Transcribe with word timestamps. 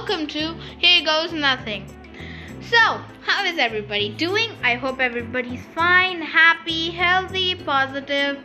welcome 0.00 0.26
to 0.26 0.54
Here 0.78 1.04
Goes 1.04 1.30
Nothing. 1.30 1.84
So, 2.62 2.78
how 3.20 3.44
is 3.44 3.58
everybody 3.58 4.08
doing? 4.08 4.50
I 4.62 4.76
hope 4.76 4.98
everybody's 4.98 5.62
fine, 5.74 6.22
happy, 6.22 6.88
healthy, 6.88 7.54
positive. 7.54 8.38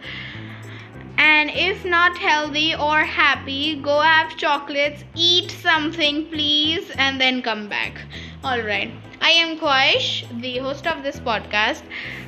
And 1.18 1.50
if 1.50 1.86
not 1.86 2.18
healthy 2.18 2.76
or 2.76 3.00
happy, 3.00 3.78
go 3.82 4.02
have 4.02 4.36
chocolates, 4.36 5.06
eat 5.16 5.50
something, 5.50 6.26
please, 6.26 6.92
and 6.98 7.22
then 7.22 7.42
come 7.42 7.70
back. 7.70 8.02
Alright, 8.44 8.92
I 9.22 9.30
am 9.30 9.58
Khwahish, 9.58 10.42
the 10.42 10.58
host 10.58 10.86
of 10.86 11.04
this 11.04 11.22
podcast, 11.22 11.84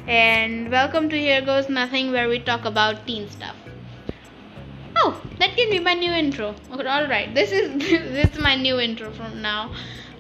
and 0.08 0.72
welcome 0.72 1.10
to 1.10 1.20
Here 1.20 1.42
Goes 1.42 1.68
Nothing, 1.68 2.14
where 2.14 2.30
we 2.30 2.40
talk 2.40 2.64
about 2.64 3.06
teen 3.06 3.30
stuff. 3.30 3.67
Oh, 5.00 5.22
that 5.40 5.56
can 5.56 5.70
be 5.70 5.80
my 5.80 5.94
new 5.94 6.12
intro. 6.12 6.56
Okay, 6.72 6.88
All 6.88 7.08
right, 7.08 7.34
this 7.34 7.52
is 7.52 7.72
this 8.18 8.32
is 8.32 8.40
my 8.40 8.56
new 8.56 8.80
intro 8.80 9.12
from 9.12 9.42
now. 9.42 9.72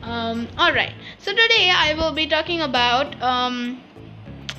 Um, 0.03 0.47
all 0.57 0.73
right, 0.73 0.93
so 1.17 1.31
today 1.31 1.71
I 1.75 1.93
will 1.95 2.13
be 2.13 2.27
talking 2.27 2.61
about 2.61 3.19
um, 3.21 3.81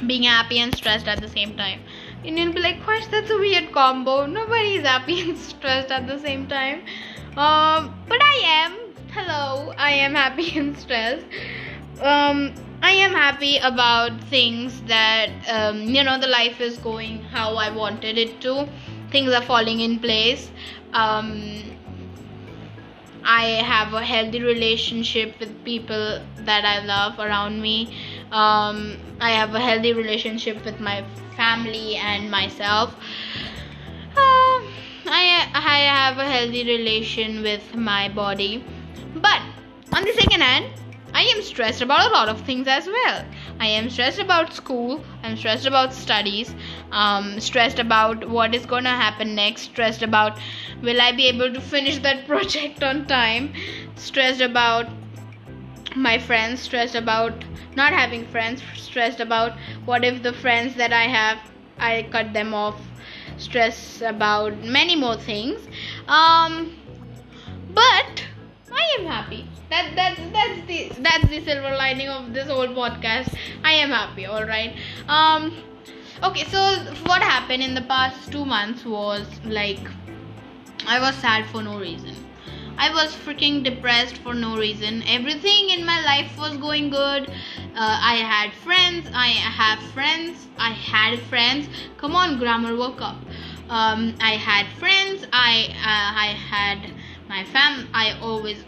being 0.06 0.24
happy 0.24 0.58
and 0.58 0.74
stressed 0.74 1.06
at 1.06 1.20
the 1.20 1.28
same 1.28 1.56
time. 1.56 1.82
And 2.24 2.38
you'll 2.38 2.52
be 2.52 2.60
like, 2.60 2.84
"Gosh, 2.84 3.06
that's 3.06 3.30
a 3.30 3.38
weird 3.38 3.70
combo. 3.72 4.27
Nobody 4.27 4.74
is 4.80 4.86
happy 4.86 5.20
and 5.28 5.38
stressed 5.38 5.92
at 5.92 6.08
the 6.08 6.19
same 6.19 6.48
time." 6.48 6.82
Um, 7.36 7.94
but 8.08 8.20
I 8.20 8.41
am. 8.58 8.78
Hello, 9.12 9.72
I 9.78 9.92
am 9.92 10.14
happy 10.14 10.58
and 10.62 10.77
stressed. 10.77 11.27
Um, 12.00 12.55
I 12.82 12.92
am 12.92 13.12
happy 13.12 13.56
about 13.58 14.20
things 14.24 14.82
that 14.82 15.30
um, 15.48 15.82
you 15.82 16.02
know 16.02 16.19
the 16.19 16.28
life 16.28 16.60
is 16.60 16.78
going 16.78 17.22
how 17.36 17.55
I 17.56 17.70
wanted 17.70 18.19
it 18.19 18.41
to 18.42 18.69
things 19.10 19.32
are 19.32 19.42
falling 19.42 19.80
in 19.80 19.98
place. 19.98 20.50
Um, 20.92 21.78
i 23.24 23.44
have 23.69 23.92
a 23.92 24.02
healthy 24.02 24.41
relationship 24.42 25.38
with 25.38 25.50
people 25.64 26.20
that 26.48 26.64
i 26.64 26.84
love 26.84 27.18
around 27.18 27.60
me. 27.60 27.94
Um, 28.33 28.96
i 29.20 29.30
have 29.30 29.55
a 29.55 29.60
healthy 29.60 29.92
relationship 29.92 30.64
with 30.64 30.80
my 30.80 31.05
family 31.36 31.96
and 31.96 32.30
myself. 32.30 32.94
Uh, 34.16 34.58
I, 35.06 35.48
I 35.55 35.78
have 35.96 36.18
a 36.18 36.24
healthy 36.24 36.64
relation 36.64 37.42
with 37.42 37.74
my 37.74 38.08
body. 38.08 38.64
But 39.14 39.40
on 39.94 40.05
the 40.05 40.12
second 40.12 40.40
hand 40.40 40.66
I 41.14 41.22
am 41.22 41.42
stressed 41.42 41.83
about 41.83 42.11
a 42.11 42.12
lot 42.12 42.28
of 42.28 42.40
things 42.42 42.66
as 42.66 42.86
well. 42.86 43.24
I 43.61 43.67
am 43.67 43.91
stressed 43.91 44.20
about 44.20 44.53
school, 44.55 45.05
I'm 45.23 45.37
stressed 45.37 45.67
about 45.67 45.92
studies, 45.92 46.55
um, 46.92 47.41
stressed 47.41 47.78
about 47.78 48.28
what 48.28 48.55
is 48.55 48.67
going 48.67 48.84
to 48.84 48.91
happen 48.91 49.34
next, 49.34 49.62
stressed 49.62 50.03
about 50.03 50.39
will 50.83 51.01
I 51.01 51.12
be 51.12 51.27
able 51.28 51.53
to 51.53 51.61
finish 51.61 51.98
that 51.98 52.27
project 52.33 52.83
on 52.83 53.06
time, 53.06 53.53
stressed 53.97 54.41
about 54.41 54.86
my 55.97 56.19
friends, 56.19 56.61
stressed 56.61 56.95
about 56.95 57.45
not 57.75 57.92
having 57.92 58.27
friends, 58.27 58.62
stressed 58.77 59.20
about 59.20 59.59
what 59.84 60.05
if 60.05 60.23
the 60.23 60.33
friends 60.33 60.75
that 60.77 60.92
I 60.92 61.05
have 61.05 61.39
I 61.79 62.09
cut 62.11 62.33
them 62.33 62.55
off, 62.55 62.81
stress 63.36 64.03
about 64.03 64.64
many 64.64 64.97
more 64.97 65.17
things. 65.17 65.61
Um, 66.09 66.77
I 68.82 68.96
am 68.98 69.06
happy 69.06 69.46
that 69.70 69.92
that's 69.94 70.20
that's 70.32 70.66
the 70.66 70.78
that's 71.02 71.28
the 71.28 71.40
silver 71.44 71.74
lining 71.76 72.08
of 72.08 72.32
this 72.32 72.48
whole 72.48 72.68
podcast 72.68 73.34
i 73.64 73.72
am 73.72 73.90
happy 73.90 74.26
all 74.26 74.44
right 74.44 74.76
um 75.08 75.52
okay 76.22 76.44
so 76.44 76.60
what 77.10 77.22
happened 77.22 77.62
in 77.62 77.74
the 77.74 77.82
past 77.82 78.32
two 78.32 78.44
months 78.44 78.84
was 78.84 79.26
like 79.44 79.90
i 80.86 80.98
was 80.98 81.14
sad 81.16 81.46
for 81.46 81.62
no 81.62 81.78
reason 81.78 82.14
I 82.80 82.90
was 82.94 83.12
freaking 83.12 83.64
depressed 83.64 84.18
for 84.18 84.34
no 84.34 84.56
reason. 84.56 85.02
Everything 85.08 85.70
in 85.70 85.84
my 85.84 86.00
life 86.05 86.38
was 86.38 86.56
going 86.58 86.90
good. 86.90 87.28
Uh, 87.28 87.98
I 88.11 88.14
had 88.34 88.52
friends. 88.52 89.11
I 89.12 89.30
have 89.30 89.80
friends. 89.90 90.46
I 90.56 90.70
had 90.70 91.18
friends. 91.22 91.68
Come 91.96 92.14
on, 92.14 92.38
grammar, 92.38 92.77
woke 92.77 93.02
up. 93.02 93.17
Um, 93.68 94.14
I 94.20 94.36
had 94.36 94.68
friends. 94.78 95.27
I 95.33 95.74
uh, 95.74 96.11
I 96.27 96.28
had 96.28 96.92
my 97.28 97.44
fam. 97.44 97.89
I 97.92 98.18
always 98.20 98.64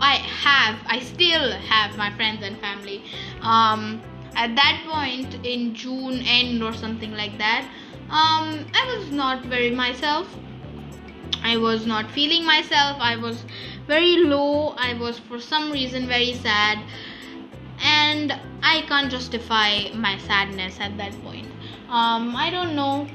I 0.00 0.16
have, 0.16 0.78
I 0.86 1.00
still 1.00 1.52
have 1.52 1.96
my 1.96 2.10
friends 2.14 2.42
and 2.42 2.58
family. 2.58 3.02
Um, 3.40 4.02
at 4.34 4.54
that 4.56 4.84
point 4.86 5.34
in 5.46 5.74
June 5.74 6.22
end 6.26 6.62
or 6.62 6.74
something 6.74 7.12
like 7.12 7.38
that, 7.38 7.68
um, 8.10 8.66
I 8.74 8.96
was 8.96 9.10
not 9.10 9.44
very 9.44 9.70
myself. 9.70 10.28
I 11.42 11.56
was 11.56 11.86
not 11.86 12.10
feeling 12.10 12.44
myself. 12.44 12.96
I 13.00 13.16
was 13.16 13.44
very 13.86 14.16
low. 14.16 14.74
I 14.76 14.94
was 14.94 15.18
for 15.18 15.38
some 15.38 15.70
reason 15.70 16.06
very 16.06 16.34
sad. 16.34 16.78
And 17.82 18.38
I 18.62 18.82
can't 18.82 19.10
justify 19.10 19.90
my 19.94 20.18
sadness 20.18 20.80
at 20.80 20.96
that 20.96 21.12
point. 21.22 21.46
Um, 21.88 22.34
I 22.34 22.50
don't 22.50 22.74
know 22.74 23.06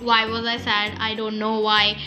why 0.00 0.26
was 0.26 0.46
I 0.46 0.58
sad. 0.58 0.96
I 1.00 1.14
don't 1.14 1.38
know 1.38 1.60
why 1.60 1.98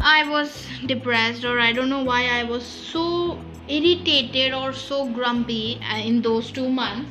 I 0.00 0.28
was 0.28 0.66
depressed 0.86 1.44
or 1.44 1.58
I 1.58 1.72
don't 1.72 1.88
know 1.88 2.02
why 2.02 2.24
I 2.26 2.44
was 2.44 2.64
so 2.64 3.40
irritated 3.68 4.52
or 4.54 4.72
so 4.72 5.06
grumpy 5.06 5.80
uh, 5.82 5.98
in 5.98 6.22
those 6.22 6.50
two 6.50 6.68
months. 6.68 7.10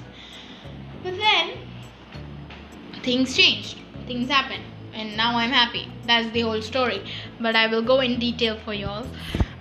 But 1.04 1.18
then 1.18 1.58
things 3.04 3.36
changed, 3.36 3.78
things 4.08 4.30
happened, 4.30 4.64
and 4.94 5.16
now 5.16 5.38
I'm 5.38 5.52
happy. 5.52 5.88
That's 6.06 6.32
the 6.32 6.42
whole 6.42 6.62
story. 6.62 7.04
But 7.40 7.56
I 7.56 7.68
will 7.68 7.84
go 7.84 8.00
in 8.00 8.20
detail 8.20 8.58
for 8.58 8.74
y'all. 8.74 9.06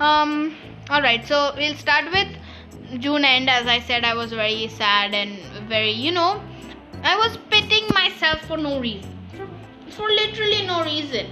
Um, 0.00 0.56
alright, 0.91 1.26
so 1.26 1.52
we'll 1.56 1.75
start 1.75 2.10
with 2.12 2.28
June 3.00 3.25
end. 3.25 3.50
As 3.50 3.66
I 3.66 3.81
said, 3.81 4.04
I 4.04 4.14
was 4.14 4.32
very 4.32 4.69
sad 4.69 5.14
and 5.14 5.38
very, 5.69 5.91
you 5.91 6.12
know, 6.12 6.42
I 7.02 7.16
was 7.19 7.36
pitting 7.50 7.86
myself 7.92 8.41
for 8.42 8.56
no 8.56 8.81
reason. 8.81 9.10
For, 9.36 9.46
for 9.91 10.08
literally 10.08 10.66
no 10.66 10.82
reason. 10.84 11.26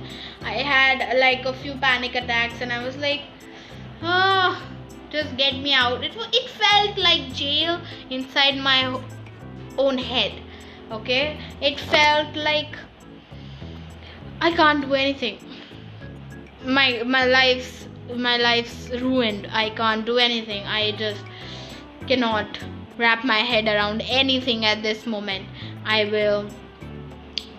I 0.45 0.55
had 0.55 1.19
like 1.19 1.45
a 1.45 1.53
few 1.53 1.75
panic 1.75 2.15
attacks, 2.15 2.61
and 2.61 2.73
I 2.73 2.85
was 2.85 2.97
like, 2.97 3.23
oh, 4.03 4.61
just 5.11 5.37
get 5.37 5.55
me 5.57 5.73
out. 5.73 6.03
It, 6.03 6.17
it 6.33 6.49
felt 6.51 6.99
like 6.99 7.33
jail 7.35 7.81
inside 8.11 8.57
my 8.57 9.01
own 9.79 9.99
head. 9.99 10.33
Okay? 10.91 11.39
It 11.61 11.79
felt 11.81 12.37
like 12.37 12.77
I 14.41 14.53
can't 14.53 14.83
do 14.83 14.95
anything. 14.95 15.39
My 16.65 17.03
my 17.05 17.25
life's 17.27 17.87
my 18.15 18.37
life's 18.37 18.91
ruined. 18.91 19.49
I 19.53 19.71
can't 19.71 20.05
do 20.05 20.19
anything. 20.19 20.67
I 20.67 20.93
just 20.93 21.23
cannot 22.07 22.59
wrap 22.99 23.25
my 23.25 23.39
head 23.39 23.67
around 23.67 24.03
anything 24.03 24.65
at 24.65 24.83
this 24.83 25.07
moment. 25.07 25.47
I 25.85 26.05
will 26.07 26.51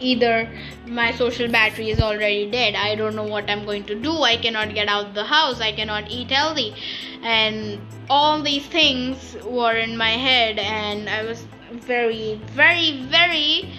either 0.04 0.50
my 0.86 1.12
social 1.12 1.48
battery 1.48 1.90
is 1.90 2.00
already 2.00 2.50
dead. 2.52 2.76
I 2.76 2.96
don't 2.96 3.16
know 3.16 3.24
what 3.24 3.50
i'm 3.50 3.66
going 3.66 3.86
to 3.86 3.96
do. 3.96 4.14
I 4.22 4.38
cannot 4.38 4.74
get 4.74 4.88
out 4.88 5.14
the 5.14 5.24
house. 5.24 5.62
I 5.62 5.72
cannot 5.72 6.12
eat 6.12 6.32
healthy. 6.32 6.74
And 7.22 7.80
all 8.10 8.42
these 8.42 8.66
things 8.66 9.38
were 9.46 9.76
in 9.76 9.96
my 9.98 10.12
head 10.12 10.60
and 10.60 11.10
i 11.10 11.24
was 11.24 11.46
very 11.72 12.40
very 12.56 13.02
very 13.04 13.70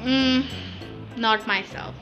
mm, 0.00 0.44
not 1.16 1.46
myself. 1.46 1.94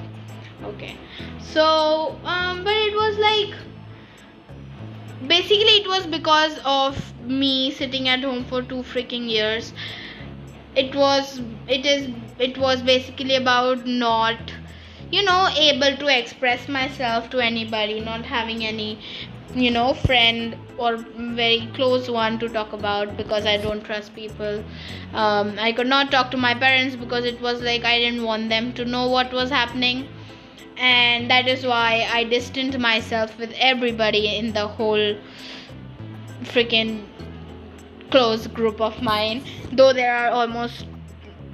Okay. 0.64 0.96
So 1.40 2.18
um 2.24 2.64
but 2.64 2.74
it 2.74 2.94
was 2.94 3.18
like 3.18 3.54
basically 5.26 5.76
it 5.82 5.86
was 5.86 6.06
because 6.06 6.58
of 6.64 6.98
me 7.24 7.70
sitting 7.70 8.08
at 8.08 8.20
home 8.20 8.44
for 8.44 8.62
two 8.62 8.82
freaking 8.82 9.28
years 9.30 9.72
it 10.74 10.94
was 10.94 11.40
it 11.68 11.84
is 11.84 12.10
it 12.38 12.56
was 12.58 12.82
basically 12.82 13.34
about 13.34 13.86
not 13.86 14.38
you 15.10 15.22
know 15.24 15.48
able 15.56 15.96
to 15.96 16.06
express 16.06 16.68
myself 16.68 17.28
to 17.30 17.38
anybody 17.40 18.00
not 18.00 18.24
having 18.24 18.64
any 18.64 18.98
you 19.54 19.70
know 19.70 19.92
friend 19.94 20.56
or 20.78 20.96
very 20.96 21.68
close 21.74 22.08
one 22.08 22.38
to 22.38 22.48
talk 22.48 22.72
about 22.72 23.16
because 23.16 23.44
i 23.44 23.56
don't 23.56 23.82
trust 23.84 24.14
people. 24.14 24.62
Um, 25.12 25.58
i 25.58 25.72
could 25.72 25.88
not 25.88 26.12
talk 26.12 26.30
to 26.30 26.36
my 26.36 26.54
parents 26.54 26.94
because 26.94 27.24
it 27.24 27.40
was 27.40 27.60
like 27.60 27.84
i 27.84 27.98
didn't 27.98 28.22
want 28.22 28.48
them 28.48 28.72
to 28.74 28.84
know 28.84 29.08
what 29.08 29.32
was 29.32 29.50
happening. 29.50 30.08
And 30.76 31.30
that 31.30 31.48
is 31.48 31.66
why 31.66 32.08
i 32.10 32.24
distanced 32.24 32.78
myself 32.78 33.36
with 33.38 33.52
everybody 33.58 34.36
in 34.36 34.52
the 34.52 34.66
whole 34.66 35.16
freaking 36.44 37.04
close 38.10 38.46
group 38.46 38.80
of 38.80 39.00
mine 39.02 39.42
though 39.72 39.92
there 39.92 40.14
are 40.14 40.30
almost 40.30 40.86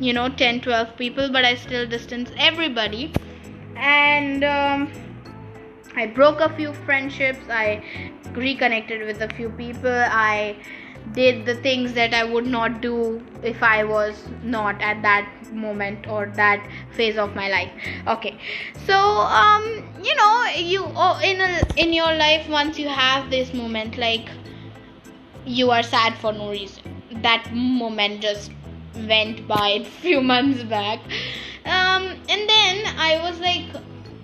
you 0.01 0.13
know 0.13 0.29
10 0.29 0.61
12 0.61 0.97
people 0.97 1.31
but 1.31 1.45
i 1.45 1.55
still 1.55 1.87
distance 1.87 2.31
everybody. 2.39 3.13
And 3.77 4.45
um, 4.45 4.91
i 5.95 6.07
broke 6.07 6.41
a 6.41 6.49
few 6.57 6.73
friendships. 6.73 7.41
I 7.51 7.85
reconnected 8.33 9.07
with 9.07 9.21
a 9.23 9.29
few 9.35 9.51
people. 9.51 9.91
I 9.91 10.57
did 11.13 11.47
the 11.47 11.55
things 11.57 11.93
that 11.93 12.13
I 12.13 12.25
would 12.25 12.47
not 12.47 12.81
do 12.81 13.25
if 13.43 13.63
I 13.63 13.85
was 13.85 14.25
not 14.43 14.81
at 14.83 15.03
that 15.03 15.29
moment 15.53 16.09
or 16.09 16.27
that 16.37 16.67
phase 16.93 17.17
of 17.17 17.35
my 17.35 17.49
life. 17.49 17.71
Okay, 18.09 18.39
so 18.87 18.97
um, 18.97 19.65
you 20.03 20.15
know, 20.17 20.45
you 20.57 20.85
oh, 20.85 21.21
in 21.23 21.41
a, 21.41 21.61
in 21.77 21.93
your 21.93 22.13
life 22.15 22.49
once 22.49 22.79
you 22.79 22.89
have 22.89 23.31
this 23.31 23.55
moment 23.55 23.97
like 23.99 24.29
you 25.47 25.71
are 25.71 25.83
sad 25.83 26.19
for 26.19 26.33
no 26.33 26.51
reason. 26.51 27.03
That 27.23 27.49
moment 27.53 28.21
just 28.21 28.51
went 29.09 29.47
by 29.49 29.69
a 29.69 29.85
few 29.85 30.21
months 30.21 30.63
back, 30.65 31.01
um, 31.65 32.07
and 32.29 32.49
then 32.49 32.87
I 32.99 33.21
was 33.23 33.41
like 33.41 33.67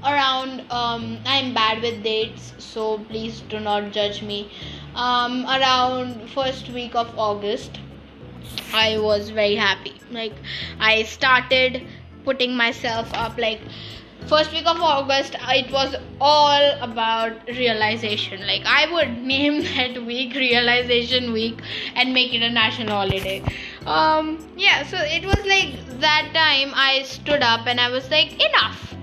around 0.05 0.63
um, 0.71 1.19
i'm 1.27 1.55
bad 1.55 1.81
with 1.81 2.03
dates 2.03 2.53
so 2.59 2.99
please 3.11 3.41
do 3.43 3.61
not 3.61 3.93
judge 3.93 4.23
me. 4.23 4.51
Um, 4.95 5.47
around 5.47 6.29
first 6.31 6.69
week 6.69 6.95
of 6.95 7.19
august 7.19 7.79
i 8.75 8.99
was 8.99 9.31
very 9.31 9.55
happy. 9.55 9.95
Like 10.11 10.35
i 10.81 11.05
started 11.05 11.87
putting 12.25 12.57
myself 12.57 13.13
up 13.15 13.39
like 13.39 13.61
first 14.29 14.53
week 14.53 14.67
of 14.67 14.81
august 14.81 15.37
it 15.49 15.71
was 15.73 15.95
all 16.21 16.63
about 16.81 17.47
realization. 17.49 18.47
Like 18.47 18.63
i 18.65 18.91
would 18.93 19.19
name 19.33 19.63
that 19.63 20.05
week 20.05 20.35
realization 20.35 21.33
week 21.33 21.61
and 21.95 22.15
make 22.15 22.35
it 22.35 22.43
a 22.43 22.51
national 22.51 22.95
holiday. 22.95 23.43
Um 23.87 24.39
yeah 24.57 24.87
so 24.87 24.99
it 24.99 25.25
was 25.25 25.45
like 25.47 26.01
that 26.01 26.31
time 26.35 26.73
i 26.75 27.03
stood 27.03 27.43
up 27.43 27.67
and 27.67 27.81
i 27.81 27.91
was 27.91 28.11
like 28.11 28.35
enough. 28.49 28.95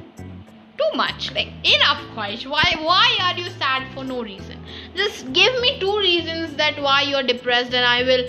Too 0.77 0.91
much. 0.95 1.31
Like 1.33 1.49
enough 1.63 2.01
Khwahish. 2.15 2.45
why 2.47 2.75
why 2.81 3.17
are 3.21 3.37
you 3.37 3.49
sad 3.49 3.87
for 3.93 4.03
no 4.03 4.23
reason? 4.23 4.63
Just 4.95 5.33
give 5.33 5.59
me 5.61 5.79
two 5.79 5.97
reasons 5.97 6.55
that 6.55 6.81
why 6.81 7.01
you're 7.01 7.23
depressed 7.23 7.73
and 7.73 7.85
i 7.85 8.03
will 8.03 8.25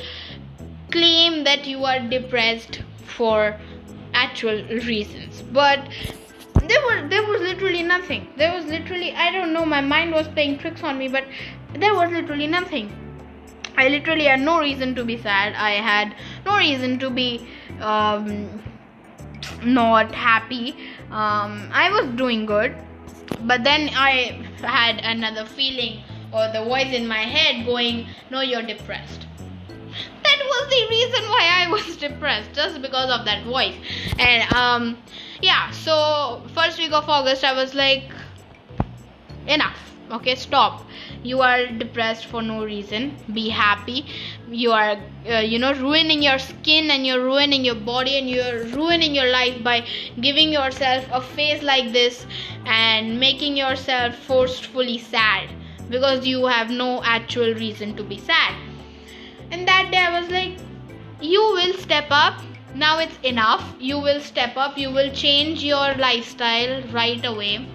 claim 0.91 1.45
that 1.45 1.67
you 1.67 1.85
are 1.85 2.01
depressed 2.01 2.83
for 3.05 3.59
actual 4.13 4.63
reasons. 4.87 5.43
But 5.53 5.89
there 6.71 6.81
was 6.87 7.11
there 7.11 7.23
was 7.27 7.41
literally 7.41 7.83
nothing. 7.83 8.27
There 8.37 8.53
was 8.55 8.67
literally 8.67 9.13
i 9.27 9.31
don't 9.37 9.53
know 9.53 9.65
my 9.77 9.81
mind 9.93 10.13
was 10.19 10.29
playing 10.39 10.59
tricks 10.65 10.83
on 10.91 10.99
me 10.99 11.09
but 11.09 11.25
there 11.85 11.95
was 11.95 12.11
literally 12.19 12.47
nothing. 12.47 12.91
I 13.77 13.89
literally 13.89 14.25
had 14.25 14.41
no 14.41 14.61
reason 14.61 14.95
to 14.97 15.05
be 15.05 15.17
sad. 15.17 15.55
I 15.55 15.71
had 15.89 16.15
no 16.45 16.57
reason 16.59 16.99
to 17.01 17.09
be 17.09 17.47
um, 17.81 18.63
not 19.65 20.15
happy. 20.15 20.77
Um, 21.11 21.53
i 21.83 21.91
was 21.93 22.07
doing 22.19 22.47
good 22.47 22.77
but 23.51 23.65
then 23.65 23.89
i 24.01 24.13
had 24.63 25.01
another 25.13 25.45
feeling 25.45 26.03
or 26.33 26.45
the 26.53 26.63
voice 26.65 26.93
in 26.99 27.09
my 27.13 27.23
head 27.37 27.65
going 27.67 28.07
no 28.31 28.43
you're 28.51 28.63
depressed. 28.63 29.27
That 30.27 30.45
was 30.53 30.69
the 30.75 30.83
reason 30.91 31.31
why 31.35 31.43
i 31.57 31.67
was 31.73 31.97
depressed 32.05 32.53
just 32.61 32.81
because 32.87 33.11
of 33.19 33.25
that 33.31 33.45
voice. 33.45 33.75
And 34.19 34.55
um 34.63 34.99
yeah 35.43 35.71
so 35.71 36.43
first 36.55 36.79
week 36.79 36.93
of 36.93 37.09
august 37.09 37.45
i 37.45 37.53
was 37.53 37.75
like 37.75 38.05
enough. 39.47 39.79
Okay 40.11 40.35
stop. 40.35 40.87
You 41.23 41.41
are 41.41 41.67
depressed 41.67 42.27
for 42.27 42.43
no 42.43 42.65
reason. 42.65 43.17
Be 43.33 43.49
happy. 43.49 44.07
You 44.49 44.73
are 44.73 44.97
uh, 45.29 45.39
you 45.39 45.59
know 45.59 45.73
ruining 45.75 46.23
your 46.23 46.39
skin 46.39 46.91
and 46.91 47.07
you're 47.07 47.23
ruining 47.23 47.65
your 47.65 47.77
body 47.77 48.17
and 48.17 48.29
you're 48.29 48.65
ruining 48.65 49.15
your 49.15 49.31
life 49.31 49.63
by 49.63 49.87
giving 50.21 50.53
yourself 50.53 51.07
a 51.13 51.21
face 51.21 51.63
like 51.63 51.93
this 51.93 52.27
and 52.67 53.21
making 53.21 53.57
yourself 53.57 54.17
forcefully 54.17 54.99
sad 54.99 55.49
because 55.89 56.27
you 56.27 56.47
have 56.47 56.71
no 56.71 57.03
actual 57.05 57.55
reason 57.55 57.97
to 57.97 58.03
be 58.03 58.19
sad. 58.19 58.55
And 59.53 59.67
that 59.67 59.91
day 59.91 59.99
i 59.99 60.21
was 60.21 60.29
like 60.31 60.59
you 61.21 61.41
will 61.41 61.75
step 61.75 62.07
up 62.11 62.43
now 62.75 62.99
it's 62.99 63.19
enough. 63.23 63.75
You 63.79 63.99
will 63.99 64.21
step 64.21 64.57
up. 64.57 64.79
You 64.79 64.91
will 64.91 65.13
change 65.13 65.63
your 65.63 65.95
lifestyle 65.95 66.83
right 66.93 67.25
away. 67.25 67.67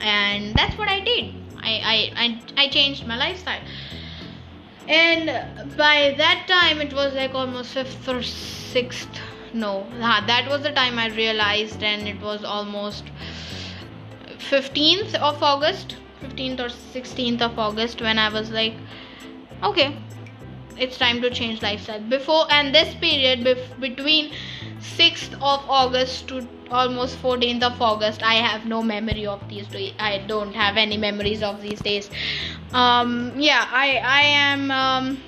And 0.00 0.54
that's 0.54 0.76
what 0.76 0.88
i 0.88 1.00
did. 1.00 1.34
I, 1.58 1.72
I, 1.84 2.12
I, 2.16 2.64
I 2.64 2.68
changed 2.68 3.06
my 3.06 3.16
lifestyle. 3.16 3.60
And 4.88 5.26
by 5.76 6.14
that 6.18 6.46
time, 6.48 6.80
it 6.80 6.92
was 6.92 7.14
like 7.14 7.34
almost 7.34 7.72
fifth 7.72 8.08
or 8.08 8.22
sixth. 8.22 9.08
No, 9.54 9.86
that 9.98 10.48
was 10.48 10.62
the 10.62 10.72
time 10.72 10.98
I 10.98 11.08
realized, 11.08 11.82
and 11.82 12.08
it 12.08 12.20
was 12.20 12.42
almost 12.42 13.04
15th 14.38 15.14
of 15.14 15.42
August, 15.42 15.96
15th 16.22 16.60
or 16.60 16.68
16th 16.68 17.42
of 17.42 17.58
August, 17.58 18.00
when 18.00 18.18
I 18.18 18.28
was 18.30 18.50
like, 18.50 18.74
okay, 19.62 19.96
it's 20.78 20.98
time 20.98 21.20
to 21.22 21.30
change 21.30 21.62
lifestyle. 21.62 22.00
Before 22.00 22.46
and 22.50 22.74
this 22.74 22.94
period 22.94 23.40
bef- 23.40 23.80
between 23.80 24.32
6th 24.80 25.34
of 25.34 25.60
August 25.68 26.28
to 26.28 26.46
almost 26.70 27.20
14th 27.22 27.62
of 27.62 27.80
August. 27.80 28.22
I 28.22 28.34
have 28.34 28.64
no 28.66 28.82
memory 28.82 29.26
of 29.26 29.48
these 29.48 29.66
days. 29.68 29.92
I 29.98 30.18
don't 30.26 30.54
have 30.54 30.76
any 30.76 30.96
memories 30.96 31.42
of 31.42 31.60
these 31.62 31.80
days. 31.80 32.10
Um, 32.72 33.32
yeah, 33.36 33.66
I 33.70 33.88
I 33.98 34.22
am. 34.22 34.70
Um, 34.70 35.22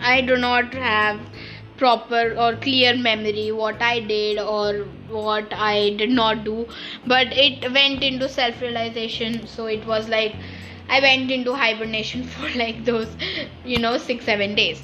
I 0.00 0.20
do 0.20 0.36
not 0.36 0.74
have 0.74 1.20
proper 1.76 2.34
or 2.38 2.54
clear 2.56 2.96
memory 2.96 3.50
what 3.52 3.80
I 3.82 4.00
did 4.00 4.38
or 4.38 4.84
what 5.08 5.52
I 5.52 5.94
did 6.02 6.10
not 6.10 6.44
do, 6.44 6.66
but 7.06 7.32
it 7.32 7.72
went 7.72 8.02
into 8.02 8.28
self 8.28 8.60
realization. 8.60 9.46
So 9.46 9.66
it 9.66 9.86
was 9.86 10.08
like 10.08 10.36
I 10.88 11.00
went 11.00 11.30
into 11.30 11.54
hibernation 11.54 12.24
for 12.34 12.48
like 12.58 12.84
those, 12.84 13.08
you 13.64 13.78
know, 13.78 13.98
six 13.98 14.24
seven 14.24 14.54
days. 14.54 14.82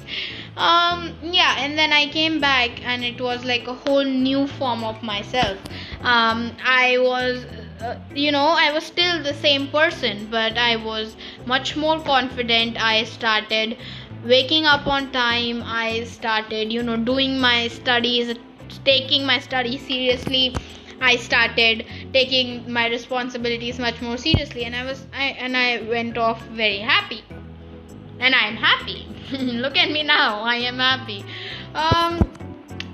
Um 0.57 1.13
yeah 1.23 1.55
and 1.59 1.77
then 1.77 1.93
i 1.93 2.07
came 2.07 2.39
back 2.41 2.81
and 2.85 3.05
it 3.05 3.21
was 3.21 3.45
like 3.45 3.67
a 3.67 3.73
whole 3.73 4.03
new 4.03 4.47
form 4.47 4.83
of 4.83 5.01
myself. 5.01 5.57
Um 6.01 6.51
i 6.63 6.97
was 6.99 7.45
uh, 7.81 7.95
you 8.13 8.31
know 8.31 8.47
i 8.65 8.71
was 8.73 8.83
still 8.83 9.23
the 9.23 9.33
same 9.33 9.67
person 9.69 10.27
but 10.29 10.57
i 10.57 10.75
was 10.75 11.15
much 11.45 11.75
more 11.77 11.99
confident. 12.01 12.83
I 12.83 13.05
started 13.05 13.77
waking 14.25 14.65
up 14.65 14.87
on 14.87 15.11
time. 15.11 15.63
I 15.65 16.03
started 16.03 16.71
you 16.73 16.83
know 16.83 16.97
doing 16.97 17.39
my 17.39 17.67
studies 17.69 18.35
taking 18.85 19.25
my 19.25 19.39
studies 19.39 19.81
seriously 19.87 20.55
i 21.01 21.15
started 21.15 21.85
taking 22.13 22.71
my 22.71 22.87
responsibilities 22.87 23.79
much 23.79 24.01
more 24.01 24.17
seriously 24.17 24.65
and 24.65 24.75
i 24.75 24.83
was 24.85 25.05
I, 25.13 25.23
and 25.45 25.57
i 25.57 25.81
went 25.81 26.17
off 26.17 26.41
very 26.47 26.79
happy. 26.79 27.23
And 28.19 28.35
i 28.35 28.47
am 28.47 28.55
happy. 28.55 29.07
Look 29.63 29.77
at 29.77 29.89
me 29.89 30.03
now. 30.03 30.41
I 30.41 30.57
am 30.57 30.77
happy. 30.77 31.25
Um 31.73 32.40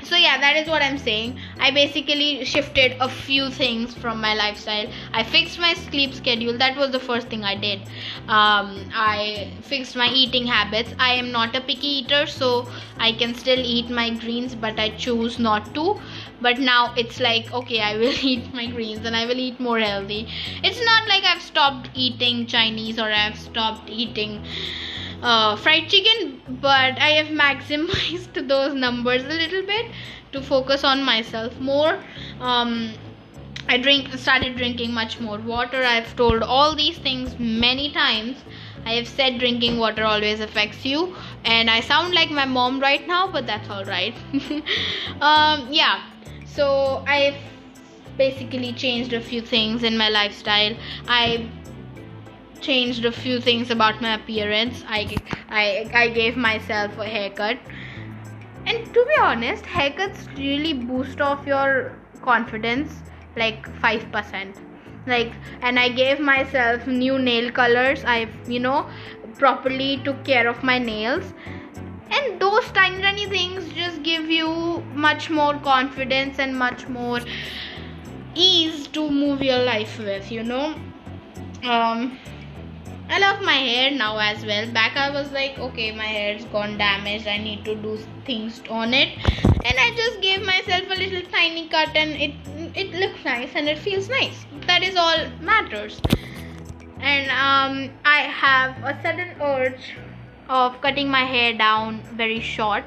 so 0.09 0.15
yeah 0.15 0.37
that 0.39 0.55
is 0.55 0.67
what 0.69 0.81
i'm 0.81 0.97
saying. 0.97 1.37
I 1.59 1.71
basically 1.71 2.45
shifted 2.45 2.95
a 3.01 3.09
few 3.09 3.49
things 3.49 3.93
from 3.93 4.21
my 4.21 4.33
lifestyle. 4.35 4.87
I 5.13 5.23
fixed 5.23 5.59
my 5.59 5.73
sleep 5.73 6.13
schedule. 6.13 6.57
That 6.57 6.77
was 6.77 6.91
the 6.91 6.99
first 6.99 7.27
thing 7.27 7.43
i 7.43 7.55
did. 7.55 7.81
Um, 8.27 8.69
i 8.93 9.51
fixed 9.61 9.95
my 9.95 10.07
eating 10.09 10.47
habits. 10.47 10.93
I 10.99 11.13
am 11.13 11.31
not 11.31 11.55
a 11.55 11.61
picky 11.61 11.93
eater 11.99 12.25
so 12.27 12.67
i 12.99 13.11
can 13.11 13.35
still 13.35 13.59
eat 13.59 13.89
my 13.89 14.09
greens 14.23 14.55
but 14.55 14.79
i 14.79 14.89
choose 15.05 15.39
not 15.39 15.73
to. 15.75 15.99
But 16.41 16.59
now 16.59 16.93
it's 16.95 17.19
like 17.19 17.53
okay 17.61 17.81
i 17.81 17.93
will 17.97 18.17
eat 18.31 18.53
my 18.53 18.67
greens 18.67 19.05
and 19.05 19.15
i 19.15 19.25
will 19.25 19.45
eat 19.47 19.59
more 19.59 19.79
healthy. 19.79 20.27
It's 20.63 20.83
not 20.85 21.07
like 21.07 21.23
i've 21.23 21.41
stopped 21.41 21.89
eating 21.93 22.45
chinese 22.47 22.99
or 22.99 23.11
i've 23.11 23.37
stopped 23.37 23.89
eating 23.89 24.43
uh, 25.21 25.55
fried 25.55 25.87
chicken 25.87 26.41
but 26.61 26.99
i 26.99 27.09
have 27.09 27.27
maximized 27.27 28.47
those 28.53 28.73
numbers 28.73 29.23
a 29.23 29.27
little 29.27 29.65
bit 29.65 29.91
to 30.31 30.41
focus 30.41 30.83
on 30.83 31.03
myself 31.03 31.57
more. 31.59 31.99
Um, 32.39 32.93
i 33.69 33.77
drink 33.77 34.13
started 34.13 34.55
drinking 34.55 34.93
much 34.93 35.19
more 35.19 35.37
water. 35.39 35.83
I've 35.83 36.15
told 36.15 36.41
all 36.41 36.75
these 36.75 36.97
things 36.97 37.37
many 37.37 37.91
times. 37.91 38.37
I 38.85 38.91
have 38.91 39.07
said 39.07 39.39
drinking 39.39 39.77
water 39.77 40.05
always 40.05 40.39
affects 40.39 40.85
you 40.85 41.15
and 41.43 41.69
i 41.69 41.81
sound 41.81 42.13
like 42.13 42.31
my 42.31 42.45
mom 42.45 42.79
right 42.79 43.05
now 43.07 43.29
but 43.29 43.45
that's 43.45 43.69
all 43.69 43.83
right. 43.85 44.15
Um, 45.21 45.67
yeah 45.71 46.03
so 46.45 47.03
i've 47.05 47.35
basically 48.17 48.73
changed 48.73 49.13
a 49.13 49.21
few 49.21 49.41
things 49.41 49.83
in 49.83 49.97
my 49.97 50.09
lifestyle. 50.09 50.75
I 51.07 51.49
changed 52.61 53.05
a 53.05 53.11
few 53.11 53.39
things 53.39 53.69
about 53.69 54.01
my 54.01 54.15
appearance. 54.15 54.83
I, 54.87 55.17
I, 55.49 55.89
I 55.93 56.07
gave 56.09 56.37
myself 56.37 56.97
a 56.97 57.05
haircut. 57.05 57.57
And 58.65 58.93
to 58.93 59.05
be 59.05 59.21
honest, 59.21 59.63
haircuts 59.63 60.27
really 60.37 60.73
boost 60.73 61.21
off 61.21 61.45
your 61.47 61.93
confidence 62.21 62.93
like 63.35 63.67
5%. 63.81 64.55
Like, 65.05 65.31
and 65.61 65.79
I 65.79 65.89
gave 65.89 66.19
myself 66.19 66.85
new 66.85 67.17
nail 67.17 67.51
colors. 67.51 68.03
I, 68.05 68.27
you 68.47 68.59
know, 68.59 68.89
properly 69.37 70.01
took 70.03 70.23
care 70.25 70.47
of 70.49 70.63
my 70.63 70.79
nails. 70.79 71.33
And 72.09 72.39
those 72.41 72.65
tiny, 72.71 73.01
tiny 73.01 73.25
things 73.27 73.71
just 73.73 74.03
give 74.03 74.29
you 74.29 74.83
much 74.93 75.29
more 75.29 75.53
confidence 75.59 76.39
and 76.39 76.57
much 76.57 76.87
more 76.87 77.19
ease 78.35 78.87
to 78.87 79.09
move 79.09 79.41
your 79.41 79.63
life 79.63 79.97
with, 79.99 80.31
you 80.31 80.43
know. 80.43 80.75
Um, 81.63 82.17
I 83.09 83.19
love 83.19 83.41
my 83.41 83.53
hair 83.53 83.91
now 83.91 84.17
as 84.17 84.45
well. 84.45 84.67
Back 84.71 84.97
I 84.97 85.09
was 85.09 85.31
like, 85.31 85.57
okay, 85.57 85.91
my 85.91 86.03
hair's 86.03 86.43
gone 86.45 86.77
damaged. 86.77 87.25
I 87.27 87.37
need 87.37 87.63
to 87.65 87.75
do 87.75 87.97
things 88.25 88.61
on 88.69 88.93
it, 88.93 89.17
and 89.45 89.79
I 89.79 89.93
just 89.95 90.19
gave 90.21 90.45
myself 90.45 90.83
a 90.89 90.95
little 90.95 91.21
tiny 91.31 91.69
cut, 91.69 91.95
and 91.95 92.11
it 92.11 92.35
it 92.75 92.91
looks 92.93 93.23
nice 93.23 93.55
and 93.55 93.69
it 93.69 93.79
feels 93.79 94.09
nice. 94.09 94.45
That 94.67 94.83
is 94.83 94.97
all 94.97 95.25
matters. 95.39 96.01
And 96.99 97.31
um, 97.31 97.93
I 98.03 98.19
have 98.41 98.77
a 98.83 99.01
sudden 99.01 99.41
urge 99.41 99.95
of 100.49 100.79
cutting 100.81 101.09
my 101.09 101.23
hair 101.23 101.53
down 101.53 102.01
very 102.13 102.41
short. 102.41 102.83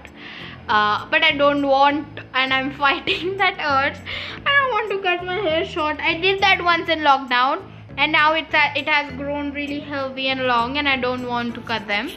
Uh, 0.69 1.07
but 1.11 1.23
I 1.25 1.33
don't 1.33 1.67
want, 1.67 2.21
and 2.35 2.53
I'm 2.53 2.73
fighting 2.85 3.37
that 3.39 3.55
urge. 3.59 3.99
I 4.47 4.53
don't 4.53 4.71
want 4.71 4.91
to 4.91 5.03
cut 5.03 5.25
my 5.25 5.37
hair 5.37 5.65
short. 5.65 5.99
I 5.99 6.19
did 6.21 6.41
that 6.43 6.63
once 6.63 6.89
in 6.89 7.01
lockdown 7.01 7.63
and 7.97 8.13
now 8.13 8.33
it's 8.35 8.55
it 8.77 8.89
has 8.89 9.13
grown 9.17 9.53
really 9.53 9.81
healthy 9.81 10.29
and 10.29 10.47
long 10.47 10.77
and 10.79 10.89
i 10.89 10.97
don't 10.97 11.27
want 11.27 11.55
to 11.55 11.61
cut 11.61 11.87
them. 11.87 12.11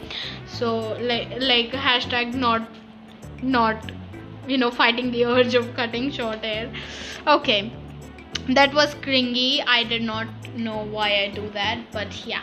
So 0.46 0.76
like 1.10 1.34
like 1.40 1.72
hashtag 1.72 2.34
not 2.34 2.68
not 3.42 3.92
you 4.46 4.58
know 4.58 4.70
fighting 4.70 5.10
the 5.10 5.24
urge 5.24 5.54
of 5.54 5.74
cutting 5.74 6.10
short 6.10 6.44
hair. 6.44 6.70
Okay. 7.26 7.72
That 8.48 8.74
was 8.74 8.94
cringy. 8.96 9.64
I 9.66 9.84
did 9.84 10.02
not 10.02 10.26
know 10.54 10.84
why 10.84 11.06
i 11.20 11.28
do 11.36 11.50
that 11.50 11.80
but 11.92 12.24
yeah. 12.24 12.42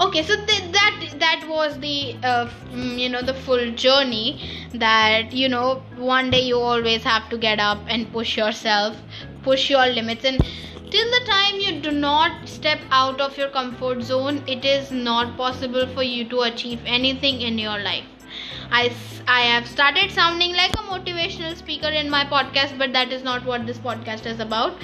Okay 0.00 0.22
so 0.22 0.34
th- 0.46 0.72
that 0.72 1.14
that 1.20 1.44
was 1.48 1.78
the 1.78 2.16
uh, 2.24 2.48
mm, 2.72 2.98
you 2.98 3.08
know 3.08 3.22
the 3.22 3.34
full 3.34 3.70
journey 3.82 4.40
that 4.74 5.32
you 5.32 5.48
know 5.48 5.82
one 5.96 6.30
day 6.30 6.40
you 6.40 6.58
always 6.58 7.04
have 7.04 7.28
to 7.30 7.38
get 7.38 7.60
up 7.60 7.78
and 7.86 8.10
push 8.12 8.36
yourself 8.36 8.96
push 9.42 9.70
your 9.70 9.86
limits. 9.86 10.24
And 10.24 10.40
till 10.92 11.10
the 11.12 11.24
time 11.26 11.58
you 11.64 11.80
do 11.84 11.90
not 11.90 12.48
step 12.54 12.80
out 12.90 13.20
of 13.26 13.36
your 13.38 13.48
comfort 13.48 14.02
zone 14.02 14.40
it 14.54 14.64
is 14.72 14.90
not 14.92 15.36
possible 15.36 15.86
for 15.94 16.02
you 16.02 16.24
to 16.32 16.42
achieve 16.42 16.80
anything 16.84 17.40
in 17.40 17.58
your 17.58 17.78
life. 17.78 18.04
I, 18.70 18.92
I 19.26 19.40
have 19.42 19.66
started 19.66 20.10
sounding 20.10 20.52
like 20.54 20.72
a 20.72 20.82
motivational 20.90 21.56
speaker 21.56 21.88
in 21.88 22.10
my 22.10 22.24
podcast 22.24 22.78
but 22.78 22.92
that 22.92 23.12
is 23.12 23.22
not 23.22 23.44
what 23.46 23.66
this 23.66 23.78
podcast 23.78 24.26
is 24.26 24.40
about. 24.40 24.74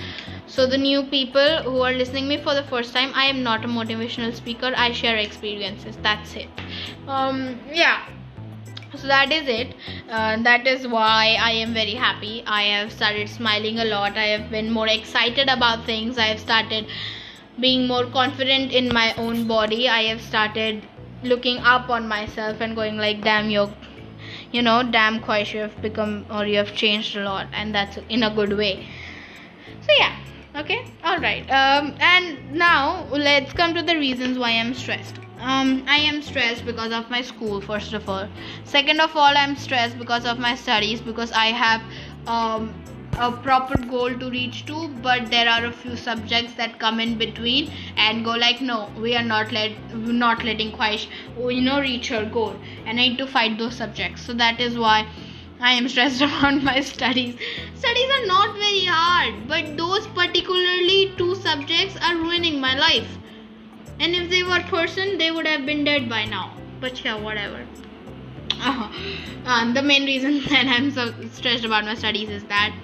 So 0.46 0.66
the 0.66 0.78
new 0.78 1.02
people 1.02 1.62
who 1.62 1.82
are 1.82 1.92
listening 1.92 2.26
me 2.26 2.38
for 2.38 2.54
the 2.54 2.62
first 2.64 2.94
time 2.94 3.12
i 3.14 3.24
am 3.24 3.42
not 3.42 3.64
a 3.64 3.68
motivational 3.68 4.34
speaker. 4.34 4.72
I 4.76 4.92
share 4.92 5.16
experiences. 5.16 5.98
That's 6.02 6.36
it. 6.36 6.48
Um 7.06 7.60
yeah 7.72 8.06
so 8.96 9.06
that 9.06 9.32
is 9.32 9.46
it. 9.48 9.74
Uh, 10.08 10.36
that 10.42 10.66
is 10.66 10.86
why 10.86 11.36
i 11.40 11.50
am 11.50 11.74
very 11.74 11.94
happy. 11.94 12.42
I 12.46 12.62
have 12.62 12.92
started 12.92 13.28
smiling 13.28 13.78
a 13.78 13.84
lot. 13.84 14.16
I 14.16 14.26
have 14.26 14.50
been 14.50 14.70
more 14.70 14.88
excited 14.88 15.48
about 15.48 15.84
things. 15.84 16.18
I 16.18 16.28
have 16.28 16.40
started 16.40 16.86
being 17.60 17.86
more 17.86 18.06
confident 18.06 18.72
in 18.72 18.92
my 18.92 19.12
own 19.14 19.46
body. 19.46 19.88
I 19.88 20.02
have 20.04 20.22
started 20.22 20.82
looking 21.22 21.58
up 21.58 21.90
on 21.90 22.08
myself 22.08 22.60
and 22.60 22.76
going 22.76 22.96
like 22.96 23.22
damn 23.22 23.50
you 23.50 23.68
you 24.52 24.62
know 24.62 24.82
damn 24.82 25.20
quite 25.20 25.52
you 25.52 25.60
have 25.60 25.80
become 25.82 26.24
or 26.30 26.46
you 26.46 26.56
have 26.56 26.72
changed 26.74 27.16
a 27.16 27.24
lot 27.24 27.46
and 27.52 27.74
that's 27.74 27.98
in 28.08 28.22
a 28.22 28.34
good 28.34 28.56
way. 28.56 28.86
So 29.82 29.92
yeah. 29.98 30.16
Okay? 30.56 30.84
All 31.04 31.18
right. 31.18 31.48
Um, 31.50 31.94
and 32.00 32.52
now 32.52 33.06
let's 33.12 33.52
come 33.52 33.74
to 33.74 33.82
the 33.82 33.96
reasons 33.96 34.38
why 34.38 34.52
i'm 34.52 34.74
stressed 34.74 35.27
um, 35.40 35.84
I 35.86 35.98
am 35.98 36.20
stressed 36.22 36.64
because 36.64 36.92
of 36.92 37.10
my 37.10 37.22
school, 37.22 37.60
first 37.60 37.92
of 37.92 38.08
all. 38.08 38.28
Second 38.64 39.00
of 39.00 39.16
all, 39.16 39.36
I'm 39.36 39.56
stressed 39.56 39.98
because 39.98 40.24
of 40.24 40.38
my 40.38 40.54
studies 40.54 41.00
because 41.00 41.30
I 41.32 41.46
have 41.46 41.82
um, 42.26 42.74
a 43.18 43.30
proper 43.30 43.76
goal 43.78 44.12
to 44.18 44.30
reach 44.30 44.66
to, 44.66 44.88
but 45.02 45.30
there 45.30 45.48
are 45.48 45.64
a 45.64 45.72
few 45.72 45.96
subjects 45.96 46.54
that 46.54 46.78
come 46.78 46.98
in 47.00 47.16
between 47.18 47.70
and 47.96 48.24
go 48.24 48.32
like, 48.32 48.60
no, 48.60 48.90
we 48.98 49.14
are 49.16 49.22
not 49.22 49.52
let, 49.52 49.72
not 49.94 50.44
letting 50.44 50.72
Khwahish, 50.72 51.06
you 51.36 51.60
know, 51.60 51.80
reach 51.80 52.08
her 52.08 52.24
goal, 52.24 52.56
and 52.84 52.98
I 52.98 53.08
need 53.08 53.18
to 53.18 53.26
fight 53.26 53.58
those 53.58 53.76
subjects. 53.76 54.22
So 54.22 54.34
that 54.34 54.60
is 54.60 54.78
why. 54.78 55.06
I 55.60 55.72
am 55.72 55.88
stressed 55.92 56.20
about 56.20 56.62
my 56.62 56.80
studies. 56.80 57.34
Studies 57.74 58.10
are 58.16 58.26
not 58.26 58.54
very 58.54 58.84
hard, 58.84 59.48
but 59.48 59.76
those 59.76 60.06
particularly 60.08 61.12
two 61.16 61.34
subjects 61.34 61.96
are 62.00 62.14
ruining 62.14 62.60
my 62.60 62.78
life 62.78 63.18
and 64.00 64.14
if 64.14 64.30
they 64.30 64.42
were 64.42 64.60
person 64.70 65.18
they 65.18 65.30
would 65.30 65.46
have 65.46 65.66
been 65.66 65.84
dead 65.84 66.08
by 66.08 66.24
now. 66.24 66.54
But 66.80 67.04
yeah 67.04 67.18
whatever. 67.20 67.66
Uh, 69.46 69.72
the 69.72 69.80
main 69.80 70.04
reason 70.04 70.40
that 70.48 70.66
i'm 70.66 70.90
so 70.90 71.04
stressed 71.32 71.64
about 71.64 71.82
my 71.84 71.94
studies 71.94 72.28
is 72.28 72.44
that 72.44 72.74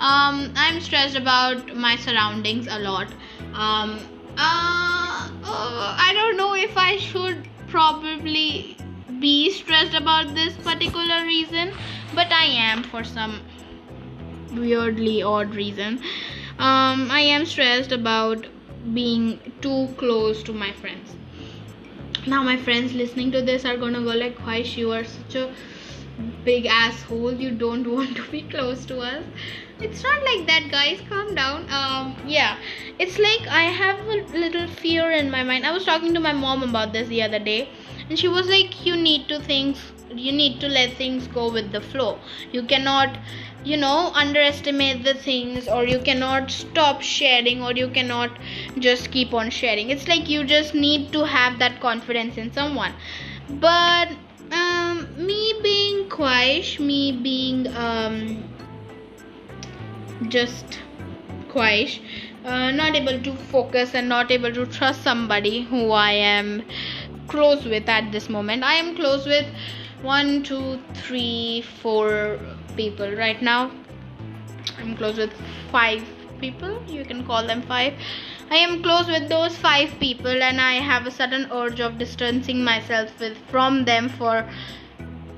um, 0.00 0.52
i'm 0.56 0.80
stressed 0.80 1.16
about 1.16 1.76
my 1.76 1.94
surroundings 1.96 2.66
a 2.68 2.78
lot. 2.80 3.06
Um, 3.54 4.00
uh, 4.36 5.30
uh, 5.44 5.96
i 6.06 6.10
don't 6.14 6.36
know 6.36 6.54
if 6.54 6.76
i 6.76 6.96
should 6.96 7.46
probably 7.68 8.76
be 9.20 9.50
stressed 9.50 9.94
about 9.94 10.34
this 10.34 10.56
particular 10.56 11.22
reason 11.24 11.72
but 12.14 12.32
i 12.32 12.44
am 12.44 12.82
for 12.82 13.04
some 13.04 13.40
weirdly 14.52 15.22
odd 15.22 15.54
reason. 15.54 16.00
Um, 16.58 17.10
i 17.10 17.20
am 17.20 17.46
stressed 17.46 17.92
about 17.92 18.46
being 18.94 19.38
too 19.60 19.88
close 19.96 20.42
to 20.44 20.52
my 20.52 20.72
friends. 20.72 21.14
Now 22.26 22.42
my 22.42 22.56
friends 22.56 22.92
listening 22.92 23.32
to 23.32 23.42
this 23.42 23.64
are 23.64 23.76
gonna 23.76 24.00
go 24.00 24.14
like 24.14 24.38
why 24.46 24.56
you 24.56 24.92
are 24.92 25.04
such 25.04 25.36
a 25.36 25.52
big 26.44 26.66
asshole. 26.66 27.34
You 27.34 27.50
don't 27.50 27.90
want 27.96 28.16
to 28.16 28.30
be 28.30 28.42
close 28.42 28.84
to 28.86 29.00
us. 29.00 29.24
It's 29.80 30.02
not 30.02 30.22
like 30.22 30.46
that 30.46 30.68
guys. 30.70 31.00
Calm 31.08 31.34
down. 31.34 31.62
Um 31.70 32.16
yeah. 32.26 32.58
It's 32.98 33.18
like 33.18 33.46
i 33.48 33.62
have 33.62 34.00
a 34.00 34.18
little 34.38 34.68
fear 34.68 35.10
in 35.10 35.30
my 35.30 35.42
mind. 35.42 35.66
I 35.66 35.72
was 35.72 35.84
talking 35.84 36.12
to 36.14 36.20
my 36.20 36.32
mom 36.32 36.62
about 36.62 36.92
this 36.92 37.08
the 37.08 37.22
other 37.22 37.38
day 37.38 37.68
and 38.08 38.18
she 38.18 38.28
was 38.28 38.48
like 38.48 38.84
you 38.84 38.96
need 38.96 39.28
to 39.28 39.40
things 39.40 39.92
you 40.14 40.32
need 40.32 40.60
to 40.60 40.68
let 40.68 40.96
things 40.96 41.26
go 41.28 41.50
with 41.52 41.70
the 41.72 41.80
flow. 41.80 42.18
You 42.52 42.62
cannot 42.64 43.16
you 43.64 43.76
know 43.76 44.10
underestimate 44.14 45.04
the 45.04 45.14
things 45.14 45.68
or 45.68 45.84
you 45.84 45.98
cannot 45.98 46.50
stop 46.50 47.02
sharing 47.02 47.62
or 47.62 47.72
you 47.72 47.88
cannot 47.88 48.30
just 48.78 49.10
keep 49.10 49.34
on 49.34 49.50
sharing. 49.50 49.90
It's 49.90 50.08
like 50.08 50.28
you 50.28 50.44
just 50.44 50.74
need 50.74 51.12
to 51.12 51.24
have 51.24 51.58
that 51.58 51.80
confidence 51.80 52.36
in 52.36 52.52
someone. 52.52 52.94
But 53.48 54.08
um, 54.52 55.06
me 55.16 55.60
being 55.62 56.08
quiet 56.08 56.80
me 56.80 57.12
being 57.12 57.66
um, 57.76 58.42
just 60.28 60.80
quiet 61.48 62.00
uh, 62.44 62.70
not 62.70 62.96
able 62.96 63.20
to 63.22 63.34
focus 63.36 63.94
and 63.94 64.08
not 64.08 64.30
able 64.30 64.52
to 64.52 64.66
trust 64.66 65.02
somebody 65.02 65.62
who 65.62 65.90
i 65.90 66.10
am 66.10 66.62
close 67.30 67.64
with 67.64 67.88
at 67.88 68.10
this 68.12 68.28
moment. 68.28 68.64
I 68.64 68.74
am 68.74 68.96
close 68.96 69.24
with 69.24 69.46
one 70.02 70.42
two 70.42 70.80
three 70.94 71.62
four 71.82 72.38
people. 72.70 73.10
Right 73.12 73.40
now 73.42 73.70
i'm 74.78 74.96
close 74.96 75.16
with 75.16 75.32
five 75.70 76.02
people. 76.40 76.82
You 76.86 77.04
can 77.04 77.24
call 77.26 77.46
them 77.46 77.62
five. 77.62 77.94
I 78.50 78.56
am 78.56 78.82
close 78.82 79.06
with 79.06 79.28
those 79.28 79.56
five 79.56 79.90
people 80.00 80.42
and 80.42 80.60
i 80.60 80.72
have 80.90 81.06
a 81.06 81.10
sudden 81.10 81.48
urge 81.52 81.80
of 81.80 81.98
distancing 81.98 82.64
myself 82.64 83.20
with 83.20 83.36
from 83.50 83.84
them 83.84 84.08
for 84.08 84.48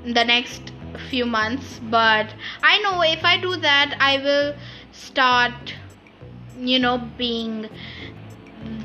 the 0.04 0.24
next 0.24 0.72
few 1.10 1.26
months. 1.26 1.80
But 1.90 2.34
i 2.62 2.78
know 2.80 3.02
if 3.02 3.24
i 3.24 3.36
do 3.36 3.56
that 3.56 3.96
i 4.00 4.16
will 4.18 4.54
start 4.92 5.74
you 6.58 6.78
know 6.78 6.98
being 7.18 7.68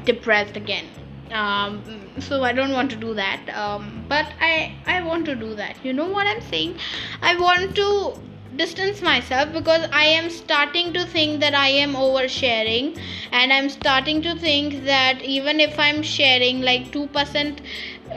depressed 0.05 0.57
again. 0.57 0.85
Um, 1.31 1.83
so 2.19 2.43
i 2.43 2.51
don't 2.51 2.71
want 2.71 2.89
to 2.91 2.97
do 2.97 3.13
that. 3.13 3.49
Um, 3.49 4.05
but 4.09 4.33
i 4.41 4.75
i 4.85 5.01
want 5.03 5.25
to 5.25 5.35
do 5.35 5.55
that. 5.55 5.83
You 5.85 5.93
know 5.93 6.07
what 6.07 6.27
i'm 6.27 6.41
saying? 6.41 6.77
I 7.21 7.39
want 7.39 7.75
to 7.75 8.19
distance 8.57 9.01
myself 9.01 9.51
because 9.53 9.87
i 9.91 10.03
am 10.03 10.29
starting 10.29 10.91
to 10.93 11.05
think 11.15 11.39
that 11.39 11.53
i 11.53 11.67
am 11.67 11.93
oversharing 11.93 12.91
and 13.31 13.53
i'm 13.53 13.69
starting 13.69 14.21
to 14.21 14.35
think 14.39 14.83
that 14.85 15.21
even 15.21 15.59
if 15.59 15.79
i'm 15.79 16.01
sharing 16.01 16.61
like 16.61 16.91
2% 16.91 17.59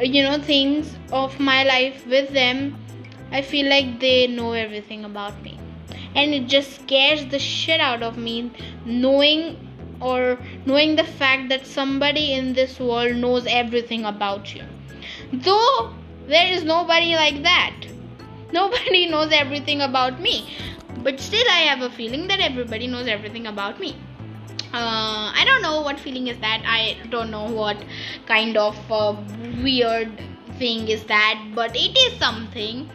you 0.02 0.22
know 0.22 0.38
things 0.50 0.94
of 1.12 1.38
my 1.38 1.62
life 1.64 2.06
with 2.06 2.30
them 2.30 2.76
i 3.30 3.42
feel 3.42 3.68
like 3.68 3.98
they 4.00 4.26
know 4.26 4.52
everything 4.52 5.04
about 5.04 5.42
me 5.42 5.58
and 6.14 6.34
it 6.34 6.46
just 6.46 6.80
scares 6.82 7.26
the 7.26 7.38
shit 7.38 7.80
out 7.80 8.02
of 8.02 8.16
me 8.16 8.50
knowing 8.84 9.56
or 10.00 10.38
knowing 10.64 10.96
the 10.96 11.04
fact 11.04 11.48
that 11.50 11.66
somebody 11.66 12.32
in 12.32 12.54
this 12.54 12.78
world 12.80 13.16
knows 13.16 13.46
everything 13.46 14.04
about 14.04 14.54
you. 14.54 14.64
Though 15.32 15.94
there 16.26 16.50
is 16.52 16.64
nobody 16.64 17.14
like 17.14 17.42
that. 17.42 17.74
Nobody 18.52 19.06
knows 19.14 19.32
everything 19.32 19.82
about 19.82 20.20
me. 20.20 20.52
But 20.98 21.20
still, 21.20 21.46
I 21.50 21.60
have 21.70 21.82
a 21.82 21.90
feeling 21.90 22.28
that 22.28 22.40
everybody 22.40 22.86
knows 22.86 23.06
everything 23.06 23.46
about 23.46 23.80
me. 23.80 23.96
Uh, 24.72 25.32
I 25.34 25.42
don't 25.46 25.62
know 25.62 25.80
what 25.80 25.98
feeling 25.98 26.28
is 26.28 26.38
that. 26.38 26.62
I 26.64 26.98
don't 27.08 27.30
know 27.30 27.50
what 27.50 27.76
kind 28.26 28.56
of 28.56 28.76
uh, 28.92 29.16
weird 29.62 30.12
thing 30.58 30.88
is 30.88 31.04
that, 31.04 31.52
but 31.54 31.74
it 31.74 31.96
is 31.96 32.18
something. 32.18 32.88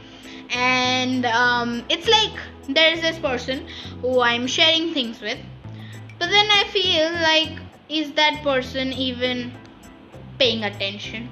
And 0.52 1.26
um, 1.26 1.84
it's 1.90 2.08
like 2.08 2.38
there's 2.70 3.02
this 3.02 3.18
person 3.20 3.68
who 4.02 4.22
I'm 4.22 4.48
sharing 4.48 4.94
things 4.94 5.20
with 5.22 5.40
but 6.18 6.30
then 6.30 6.48
I 6.50 6.64
feel 6.66 7.12
like, 7.12 7.60
is 7.90 8.14
that 8.14 8.42
person 8.42 8.94
even 8.94 9.52
paying 10.38 10.64
attention? 10.64 11.30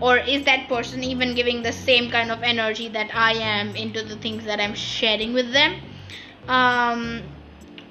or 0.00 0.18
is 0.18 0.44
that 0.44 0.68
person 0.68 1.02
even 1.04 1.34
giving 1.34 1.62
the 1.62 1.72
same 1.72 2.10
kind 2.10 2.30
of 2.30 2.42
energy 2.42 2.88
that 2.88 3.14
i 3.14 3.32
am 3.32 3.74
into 3.76 4.02
the 4.02 4.16
things 4.16 4.44
that 4.44 4.60
i'm 4.60 4.74
sharing 4.74 5.32
with 5.32 5.52
them? 5.52 5.80
Um 6.48 7.22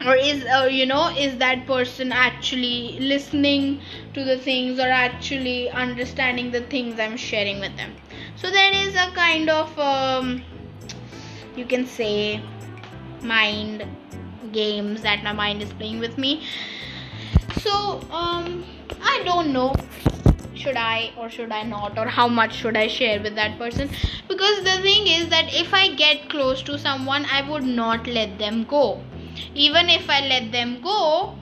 or 0.06 0.16
is 0.16 0.44
uh, 0.46 0.68
you 0.70 0.86
know 0.86 1.10
is 1.10 1.38
that 1.38 1.66
person 1.66 2.12
actually 2.12 3.00
listening 3.00 3.80
to 4.14 4.24
the 4.24 4.38
things 4.38 4.80
or 4.80 4.90
actually 4.90 5.70
understanding 5.70 6.52
the 6.52 6.62
things 6.62 7.00
i'm 7.00 7.18
sharing 7.18 7.60
with 7.60 7.76
them? 7.78 7.94
So 8.36 8.52
there 8.52 8.74
is 8.74 8.96
a 8.96 9.12
kind 9.12 9.50
of 9.50 9.80
um, 9.80 10.44
you 11.56 11.66
can 11.66 11.86
say 11.86 12.42
mind 13.22 13.86
games 14.52 15.02
that 15.02 15.24
my 15.24 15.32
mind 15.32 15.62
is 15.62 15.72
playing 15.74 16.00
with 16.00 16.18
me. 16.18 16.46
So 17.62 18.02
um 18.12 18.66
i 19.02 19.22
don't 19.26 19.52
know 19.54 19.74
should 20.56 20.76
i 20.76 21.12
or 21.18 21.30
should 21.30 21.52
i 21.52 21.64
not 21.64 21.98
or 21.98 22.08
how 22.08 22.28
much 22.28 22.54
should 22.56 22.78
i 22.78 22.88
share 22.88 23.20
with 23.22 23.36
that 23.36 23.58
person 23.58 23.90
because 24.28 24.64
the 24.64 24.78
thing 24.82 25.08
is 25.08 25.30
that 25.30 25.54
if 25.54 25.74
i 25.74 25.94
get 25.96 26.30
close 26.30 26.62
to 26.62 26.78
someone 26.78 27.26
i 27.26 27.42
would 27.50 27.64
not 27.64 28.08
let 28.08 28.38
them 28.38 28.64
go 28.66 29.02
even 29.56 29.90
if 29.90 30.10
I 30.10 30.22
let 30.28 30.52
them 30.52 30.82
go, 30.82 31.36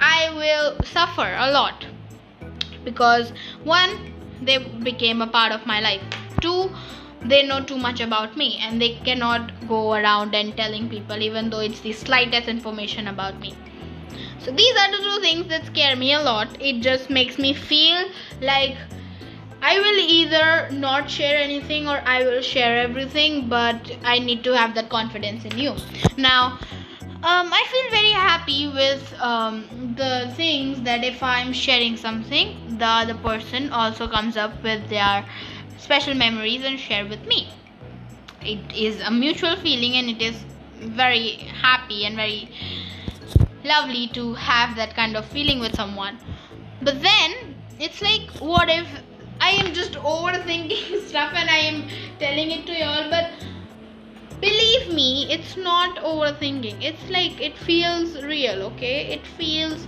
I 0.00 0.30
will 0.34 0.82
suffer 0.84 1.34
a 1.38 1.50
lot 1.50 1.86
because 2.84 3.32
one, 3.64 4.12
they 4.40 4.58
became 4.58 5.22
a 5.22 5.26
part 5.26 5.52
of 5.52 5.66
my 5.66 5.80
life. 5.80 6.02
Two, 6.40 6.70
they 7.20 7.46
know 7.46 7.62
too 7.62 7.76
much 7.76 8.00
about 8.00 8.36
me 8.36 8.58
and 8.60 8.80
they 8.80 8.94
cannot 9.04 9.68
go 9.68 9.92
around 9.94 10.34
and 10.34 10.56
telling 10.56 10.88
people 10.88 11.22
even 11.22 11.50
though 11.50 11.60
it's 11.60 11.80
the 11.80 11.92
slightest 11.92 12.48
information 12.48 13.06
about 13.06 13.38
me. 13.38 13.54
So 14.44 14.50
these 14.50 14.76
are 14.76 14.90
the 14.90 14.98
two 14.98 15.20
things 15.20 15.46
that 15.48 15.66
scare 15.66 15.94
me 15.94 16.12
a 16.14 16.20
lot. 16.20 16.60
It 16.60 16.80
just 16.80 17.10
makes 17.10 17.38
me 17.38 17.54
feel 17.54 18.08
like 18.40 18.76
I 19.62 19.78
will 19.78 19.98
either 19.98 20.68
not 20.72 21.08
share 21.08 21.36
anything 21.40 21.88
or 21.88 22.02
I 22.04 22.24
will 22.24 22.42
share 22.42 22.78
everything, 22.78 23.48
but 23.48 23.92
I 24.02 24.18
need 24.18 24.42
to 24.44 24.56
have 24.56 24.74
that 24.74 24.88
confidence 24.88 25.44
in 25.44 25.56
you. 25.56 25.76
Now, 26.16 26.58
um, 27.24 27.52
I 27.52 27.64
feel 27.70 27.90
very 27.90 28.10
happy 28.10 28.66
with 28.66 29.14
um, 29.20 29.94
the 29.96 30.32
things 30.34 30.82
that 30.82 31.04
if 31.04 31.22
I'm 31.22 31.52
sharing 31.52 31.96
something, 31.96 32.78
the 32.78 32.84
other 32.84 33.14
person 33.14 33.70
also 33.70 34.08
comes 34.08 34.36
up 34.36 34.60
with 34.64 34.88
their 34.88 35.24
special 35.78 36.14
memories 36.14 36.64
and 36.64 36.80
share 36.80 37.06
with 37.06 37.24
me. 37.26 37.48
It 38.40 38.74
is 38.74 39.00
a 39.02 39.10
mutual 39.12 39.54
feeling 39.54 39.94
and 39.94 40.10
it 40.10 40.20
is 40.20 40.34
very 40.80 41.36
happy 41.62 42.04
and 42.04 42.16
very 42.16 42.50
lovely 43.64 44.08
to 44.08 44.34
have 44.34 44.76
that 44.76 44.94
kind 44.94 45.16
of 45.16 45.24
feeling 45.26 45.60
with 45.60 45.74
someone. 45.74 46.18
But 46.80 47.02
then 47.02 47.56
it's 47.78 48.02
like, 48.02 48.30
what 48.38 48.68
if 48.68 48.86
I 49.40 49.50
am 49.50 49.74
just 49.74 49.92
overthinking 49.92 51.06
stuff 51.08 51.32
and 51.34 51.50
I 51.50 51.58
am 51.58 51.88
telling 52.18 52.50
it 52.50 52.66
to 52.66 52.72
y'all, 52.72 53.10
but 53.10 53.30
believe 54.40 54.92
me, 54.92 55.26
it's 55.30 55.56
not 55.56 55.96
overthinking. 55.96 56.82
It's 56.82 57.08
like 57.10 57.40
it 57.40 57.56
feels 57.58 58.22
real, 58.22 58.62
okay? 58.70 59.12
It 59.12 59.26
feels 59.26 59.86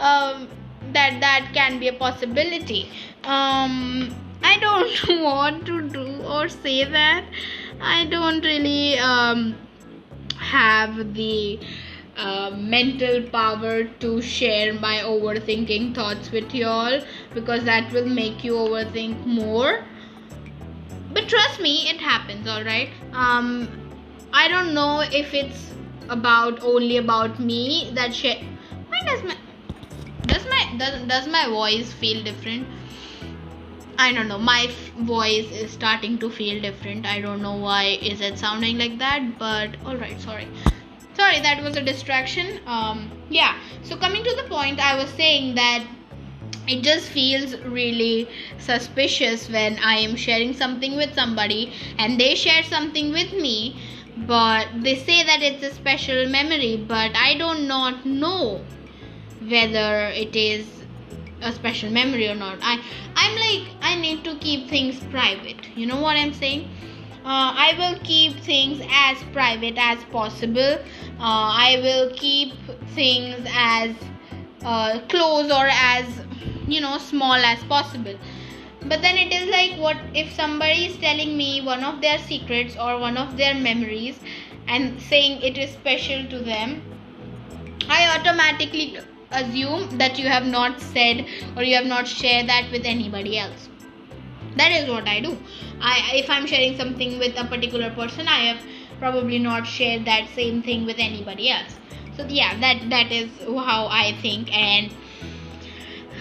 um, 0.00 0.48
that 0.92 1.20
that 1.20 1.50
can 1.54 1.78
be 1.78 1.88
a 1.88 1.92
possibility. 1.92 2.90
Um, 3.24 4.14
I 4.42 4.58
don't 4.58 5.22
want 5.22 5.66
to 5.66 5.88
do 5.88 6.22
or 6.24 6.48
say 6.48 6.84
that. 6.84 7.24
I 7.80 8.06
don't 8.06 8.44
really 8.44 8.98
um, 8.98 9.56
have 10.38 11.14
the 11.14 11.58
uh, 12.16 12.50
mental 12.56 13.22
power 13.22 13.84
to 13.84 14.20
share 14.20 14.74
my 14.74 14.96
overthinking 14.98 15.94
thoughts 15.94 16.30
with 16.30 16.54
y'all 16.54 17.00
because 17.34 17.64
that 17.64 17.92
will 17.92 18.06
make 18.06 18.44
you 18.44 18.52
overthink 18.54 19.24
more. 19.26 19.84
But 21.12 21.28
trust 21.28 21.60
me 21.60 21.88
it 21.88 22.00
happens 22.00 22.48
all 22.48 22.64
right 22.64 22.88
um 23.12 23.68
i 24.32 24.48
don't 24.48 24.72
know 24.74 25.00
if 25.00 25.34
it's 25.34 25.70
about 26.08 26.62
only 26.62 26.96
about 26.96 27.38
me 27.38 27.90
that 27.94 28.14
share 28.14 28.38
why 28.88 29.00
does 29.06 29.22
my 29.22 29.36
does 30.26 30.46
my 30.46 30.74
does, 30.78 31.02
does 31.02 31.28
my 31.28 31.48
voice 31.48 31.92
feel 31.92 32.22
different? 32.24 32.66
I 33.98 34.12
don't 34.12 34.28
know 34.28 34.38
my 34.38 34.66
f- 34.68 34.92
voice 35.06 35.50
is 35.52 35.70
starting 35.70 36.18
to 36.18 36.30
feel 36.30 36.60
different. 36.60 37.06
I 37.06 37.20
don't 37.20 37.42
know 37.42 37.56
why 37.56 37.98
is 38.10 38.20
it 38.20 38.38
sounding 38.38 38.78
like 38.78 38.98
that 38.98 39.38
but 39.38 39.76
all 39.84 39.96
right 39.96 40.20
sorry 40.20 40.48
sorry 41.14 41.40
that 41.40 41.62
was 41.62 41.76
a 41.76 41.82
distraction. 41.82 42.60
Um 42.66 43.10
yeah. 43.28 43.58
So 43.82 43.96
coming 43.96 44.24
to 44.24 44.34
the 44.36 44.44
point 44.48 44.80
i 44.80 44.96
was 44.96 45.10
saying 45.10 45.54
that 45.54 45.84
it 46.68 46.82
just 46.82 47.08
feels 47.08 47.56
really 47.60 48.28
suspicious 48.58 49.48
when 49.48 49.78
i 49.78 49.94
am 49.94 50.14
sharing 50.16 50.52
something 50.54 50.96
with 50.96 51.14
somebody 51.14 51.72
and 51.98 52.20
they 52.20 52.34
share 52.34 52.62
something 52.62 53.10
with 53.10 53.32
me 53.32 53.76
but 54.28 54.68
they 54.82 54.94
say 54.96 55.24
that 55.24 55.42
it's 55.42 55.64
a 55.64 55.72
special 55.74 56.28
memory 56.28 56.76
but 56.76 57.10
i 57.16 57.32
do 57.34 57.54
not 57.66 58.06
know 58.06 58.60
whether 59.40 60.12
it 60.14 60.36
is 60.36 60.66
a 61.40 61.52
special 61.52 61.90
memory 61.90 62.28
or 62.28 62.36
not. 62.36 62.58
I 62.62 62.80
i'm 63.16 63.34
like 63.44 63.74
i 63.82 64.00
need 64.00 64.22
to 64.24 64.36
keep 64.36 64.68
things 64.68 65.00
private. 65.10 65.68
You 65.76 65.86
know 65.86 66.00
what 66.00 66.16
i'm 66.16 66.32
saying 66.32 66.68
uh, 67.24 67.54
I 67.56 67.74
will 67.78 68.00
keep 68.02 68.40
things 68.40 68.82
as 68.90 69.16
private 69.32 69.76
as 69.78 70.02
possible. 70.10 70.78
Uh, 71.20 71.48
I 71.66 71.78
will 71.80 72.12
keep 72.16 72.54
things 72.94 73.46
as 73.54 73.94
uh, 74.64 75.00
close 75.08 75.50
or 75.52 75.68
as 75.70 76.06
you 76.66 76.80
know 76.80 76.98
small 76.98 77.34
as 77.34 77.62
possible. 77.64 78.18
But 78.84 79.02
then 79.02 79.16
it 79.16 79.32
is 79.32 79.48
like, 79.48 79.78
what 79.78 79.96
if 80.14 80.32
somebody 80.34 80.86
is 80.86 80.96
telling 80.96 81.36
me 81.36 81.60
one 81.60 81.84
of 81.84 82.00
their 82.00 82.18
secrets 82.18 82.76
or 82.76 82.98
one 82.98 83.16
of 83.16 83.36
their 83.36 83.54
memories 83.54 84.18
and 84.66 85.00
saying 85.00 85.42
it 85.42 85.56
is 85.56 85.70
special 85.70 86.28
to 86.28 86.40
them? 86.40 86.82
I 87.88 88.18
automatically 88.18 88.98
assume 89.30 89.98
that 89.98 90.18
you 90.18 90.26
have 90.26 90.44
not 90.44 90.80
said 90.80 91.24
or 91.56 91.62
you 91.62 91.76
have 91.76 91.86
not 91.86 92.08
shared 92.08 92.48
that 92.48 92.72
with 92.72 92.84
anybody 92.84 93.38
else 93.38 93.68
that 94.56 94.72
is 94.72 94.88
what 94.88 95.08
i 95.08 95.20
do. 95.20 95.36
I 95.80 96.12
if 96.14 96.30
i'm 96.30 96.46
sharing 96.46 96.76
something 96.76 97.18
with 97.18 97.38
a 97.38 97.44
particular 97.44 97.90
person 97.90 98.28
i 98.28 98.40
have 98.44 98.62
probably 98.98 99.38
not 99.38 99.66
shared 99.66 100.04
that 100.04 100.28
same 100.34 100.62
thing 100.62 100.84
with 100.86 100.98
anybody 100.98 101.50
else. 101.50 101.76
So 102.16 102.26
yeah 102.28 102.58
that 102.60 102.88
that 102.90 103.12
is 103.12 103.30
how 103.40 103.86
i 103.90 104.16
think. 104.22 104.54
And 104.56 104.92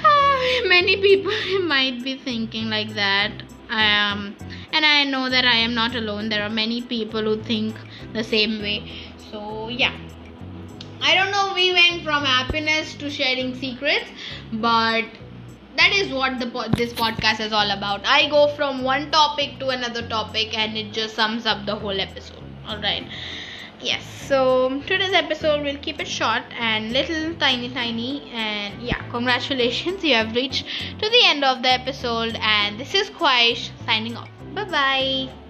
uh, 0.03 0.67
many 0.67 0.97
people 1.01 1.61
might 1.75 2.03
be 2.03 2.17
thinking 2.17 2.69
like 2.69 2.93
that. 2.95 3.31
Um 3.69 4.35
and 4.73 4.85
i 4.85 5.03
know 5.03 5.29
that 5.29 5.45
i 5.45 5.55
am 5.55 5.73
not 5.73 5.95
alone. 5.95 6.29
There 6.29 6.43
are 6.43 6.49
many 6.49 6.81
people 6.81 7.21
who 7.21 7.41
think 7.43 7.75
the 8.13 8.23
same 8.23 8.61
way. 8.61 8.91
So 9.31 9.69
yeah. 9.69 9.97
I 11.03 11.15
don't 11.15 11.31
know 11.31 11.53
we 11.55 11.71
went 11.73 12.03
from 12.03 12.23
happiness 12.23 12.93
to 12.95 13.09
sharing 13.09 13.55
secrets 13.55 14.09
but 14.53 15.05
that 15.77 15.91
is 15.93 16.11
what 16.11 16.39
the 16.39 16.45
this 16.75 16.93
podcast 16.93 17.39
is 17.39 17.53
all 17.53 17.71
about. 17.71 18.05
I 18.05 18.29
go 18.29 18.47
from 18.55 18.83
one 18.83 19.11
topic 19.11 19.59
to 19.59 19.69
another 19.69 20.07
topic 20.07 20.57
and 20.57 20.77
it 20.77 20.91
just 20.93 21.15
sums 21.15 21.45
up 21.45 21.65
the 21.65 21.75
whole 21.75 21.99
episode. 21.99 22.43
All 22.67 22.77
right 22.77 23.05
yes 23.83 24.05
so 24.27 24.79
today's 24.85 25.13
episode 25.13 25.63
will 25.63 25.77
keep 25.77 25.99
it 25.99 26.07
short 26.07 26.43
and 26.59 26.93
little 26.93 27.33
tiny 27.35 27.69
tiny 27.69 28.29
and 28.31 28.81
yeah 28.81 29.01
congratulations 29.09 30.03
you 30.09 30.13
have 30.13 30.35
reached 30.35 30.65
to 30.99 31.09
the 31.09 31.21
end 31.25 31.43
of 31.43 31.61
the 31.63 31.69
episode 31.69 32.37
and 32.41 32.79
this 32.79 32.93
is 32.93 33.09
Khwahish 33.09 33.71
signing 33.85 34.15
off. 34.15 34.29
Bye 34.53 34.65
bye 34.65 35.40